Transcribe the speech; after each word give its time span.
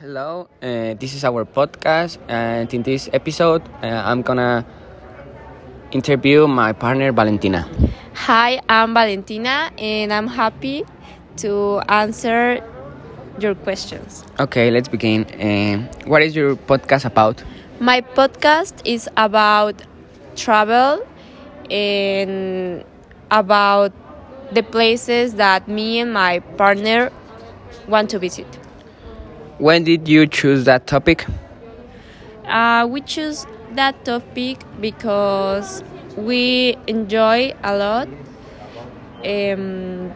Hello, 0.00 0.48
uh, 0.62 0.94
this 0.96 1.12
is 1.12 1.24
our 1.28 1.44
podcast, 1.44 2.16
and 2.26 2.72
in 2.72 2.82
this 2.82 3.10
episode, 3.12 3.60
uh, 3.82 4.00
I'm 4.08 4.22
gonna 4.22 4.64
interview 5.92 6.46
my 6.46 6.72
partner 6.72 7.12
Valentina. 7.12 7.68
Hi, 8.14 8.62
I'm 8.66 8.94
Valentina, 8.94 9.70
and 9.76 10.10
I'm 10.10 10.26
happy 10.26 10.86
to 11.44 11.82
answer 11.86 12.64
your 13.38 13.54
questions. 13.54 14.24
Okay, 14.40 14.70
let's 14.70 14.88
begin. 14.88 15.28
Uh, 15.36 15.84
what 16.08 16.22
is 16.22 16.34
your 16.34 16.56
podcast 16.56 17.04
about? 17.04 17.44
My 17.78 18.00
podcast 18.00 18.80
is 18.86 19.06
about 19.18 19.82
travel 20.34 21.04
and 21.70 22.86
about 23.30 23.92
the 24.50 24.62
places 24.62 25.34
that 25.34 25.68
me 25.68 26.00
and 26.00 26.10
my 26.10 26.40
partner 26.56 27.12
want 27.86 28.08
to 28.16 28.18
visit. 28.18 28.59
When 29.60 29.84
did 29.84 30.08
you 30.08 30.26
choose 30.26 30.64
that 30.64 30.86
topic? 30.86 31.26
Uh, 32.46 32.88
we 32.88 33.02
choose 33.02 33.46
that 33.72 34.06
topic 34.06 34.56
because 34.80 35.84
we 36.16 36.78
enjoy 36.86 37.52
a 37.62 37.76
lot 37.76 38.08
um, 39.22 40.14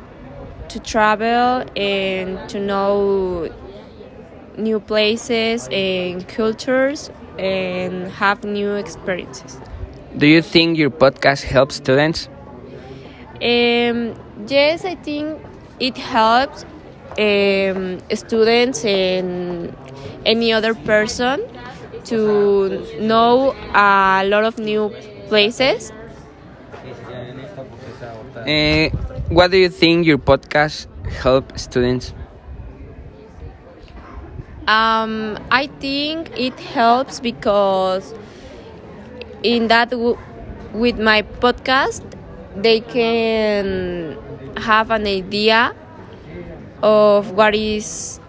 to 0.70 0.80
travel 0.80 1.62
and 1.76 2.48
to 2.48 2.58
know 2.58 3.50
new 4.56 4.80
places 4.80 5.68
and 5.70 6.26
cultures 6.26 7.10
and 7.38 8.10
have 8.12 8.44
new 8.44 8.72
experiences. 8.76 9.60
Do 10.16 10.26
you 10.26 10.40
think 10.40 10.78
your 10.78 10.88
podcast 10.88 11.42
helps 11.42 11.74
students? 11.74 12.30
Um, 13.42 14.14
yes, 14.48 14.86
I 14.86 14.94
think 14.94 15.38
it 15.80 15.98
helps 15.98 16.64
um, 17.18 17.98
students 18.14 18.84
and 18.84 19.76
any 20.24 20.52
other 20.52 20.74
person 20.74 21.40
to 22.04 22.84
know 22.98 23.54
a 23.74 24.22
lot 24.26 24.44
of 24.44 24.58
new 24.58 24.92
places. 25.28 25.92
Uh, 28.46 28.88
what 29.30 29.50
do 29.50 29.56
you 29.58 29.68
think 29.68 30.06
your 30.06 30.18
podcast 30.18 30.86
help 31.10 31.58
students? 31.58 32.12
Um, 34.66 35.38
I 35.50 35.66
think 35.80 36.30
it 36.38 36.58
helps 36.58 37.20
because 37.20 38.14
in 39.42 39.68
that 39.68 39.90
w- 39.90 40.18
with 40.72 40.98
my 40.98 41.22
podcast 41.22 42.02
they 42.56 42.80
can 42.80 44.16
have 44.56 44.90
an 44.90 45.06
idea 45.06 45.74
of 46.82 47.32
what 47.32 47.54
is 47.54 48.20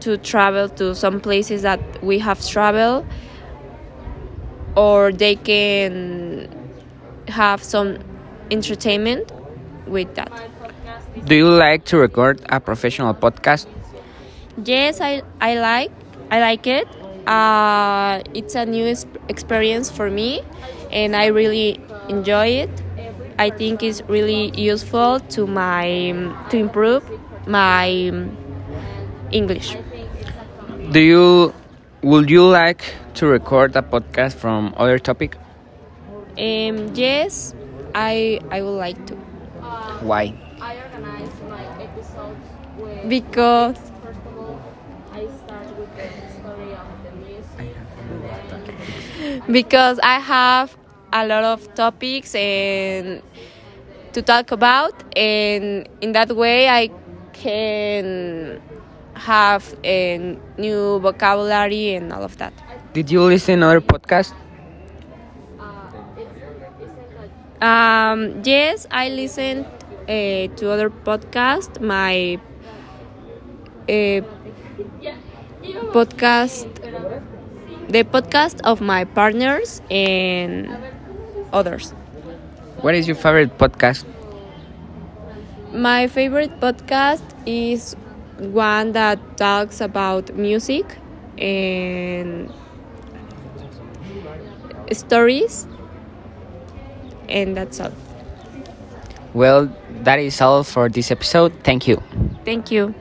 to 0.00 0.16
travel 0.18 0.68
to 0.68 0.94
some 0.94 1.20
places 1.20 1.62
that 1.62 1.80
we 2.02 2.18
have 2.18 2.44
traveled 2.46 3.04
or 4.76 5.12
they 5.12 5.34
can 5.34 6.48
have 7.28 7.62
some 7.62 7.98
entertainment 8.50 9.30
with 9.86 10.12
that. 10.14 10.30
Do 11.24 11.34
you 11.34 11.50
like 11.50 11.84
to 11.86 11.98
record 11.98 12.40
a 12.48 12.60
professional 12.60 13.14
podcast? 13.14 13.66
yes 14.64 15.00
i, 15.00 15.22
I 15.40 15.58
like 15.58 15.90
i 16.30 16.40
like 16.40 16.66
it. 16.66 16.88
Uh, 17.26 18.22
it's 18.32 18.54
a 18.54 18.64
new 18.64 18.86
experience 19.28 19.90
for 19.90 20.10
me 20.10 20.40
and 20.90 21.14
i 21.14 21.26
really 21.26 21.78
enjoy 22.08 22.46
it. 22.48 22.70
I 23.38 23.50
think 23.50 23.82
it's 23.82 24.02
really 24.08 24.50
useful 24.58 25.20
to 25.36 25.46
my 25.46 26.12
to 26.50 26.56
improve 26.56 27.04
my 27.46 27.88
english 29.30 29.76
Do 30.90 31.00
you 31.00 31.54
would 32.02 32.30
you 32.30 32.44
like 32.46 32.82
to 33.14 33.26
record 33.26 33.76
a 33.76 33.82
podcast 33.82 34.34
from 34.36 34.72
other 34.76 34.98
topic? 34.98 35.36
um, 36.38 36.94
yes 36.94 37.54
i 37.94 38.40
i 38.50 38.62
would 38.62 38.78
like 38.78 39.04
to 39.06 39.16
Why? 40.00 40.32
I 40.60 40.76
organize 40.78 41.34
my 41.48 41.64
episodes 41.82 42.46
with 42.78 43.08
because 43.08 43.76
first 44.02 44.20
of 44.30 44.38
all 44.38 44.60
I 45.12 45.26
start 45.42 45.68
with 45.78 45.90
the 45.98 46.08
story 46.38 46.72
of 46.74 46.86
the 47.02 47.12
music 47.26 47.74
because 49.50 49.98
I 50.02 50.18
have 50.20 50.76
a 51.12 51.26
lot 51.26 51.44
of 51.44 51.74
topics 51.74 52.34
and 52.34 53.22
to 54.12 54.22
talk 54.22 54.52
about 54.52 54.92
and 55.16 55.88
in 56.00 56.12
that 56.12 56.34
way 56.36 56.68
I 56.68 56.90
can 57.42 58.60
have 59.14 59.74
a 59.84 60.36
new 60.58 60.98
vocabulary 61.00 61.94
and 61.94 62.12
all 62.12 62.22
of 62.22 62.36
that. 62.38 62.52
Did 62.92 63.10
you 63.10 63.22
listen 63.22 63.62
other 63.62 63.80
podcast? 63.80 64.32
Um, 67.60 68.42
yes, 68.44 68.86
I 68.90 69.08
listened 69.08 69.66
uh, 70.08 70.46
to 70.56 70.70
other 70.70 70.90
podcasts. 70.90 71.80
My 71.80 72.38
uh, 73.88 74.22
podcast, 75.92 76.66
the 77.88 78.04
podcast 78.04 78.60
of 78.62 78.80
my 78.80 79.04
partners 79.04 79.80
and 79.90 80.68
others. 81.52 81.90
What 82.80 82.94
is 82.94 83.08
your 83.08 83.16
favorite 83.16 83.58
podcast? 83.58 84.04
My 85.72 86.06
favorite 86.06 86.60
podcast 86.60 87.22
is 87.46 87.94
one 88.38 88.92
that 88.92 89.18
talks 89.36 89.80
about 89.80 90.34
music 90.34 90.96
and 91.38 92.52
stories, 94.92 95.66
and 97.28 97.56
that's 97.56 97.80
all. 97.80 97.92
Well, 99.34 99.70
that 100.02 100.18
is 100.18 100.40
all 100.40 100.64
for 100.64 100.88
this 100.88 101.10
episode. 101.10 101.52
Thank 101.62 101.86
you. 101.86 102.02
Thank 102.44 102.70
you. 102.70 102.94